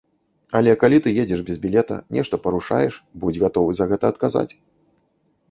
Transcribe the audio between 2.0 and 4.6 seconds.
нешта парушаеш, будзь гатовы за гэта адказаць.